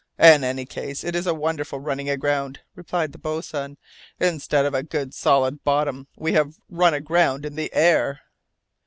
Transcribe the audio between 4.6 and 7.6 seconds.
of a good solid bottom, we have run aground in